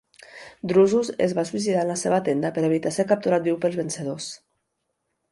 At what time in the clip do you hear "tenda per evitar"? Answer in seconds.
2.29-2.93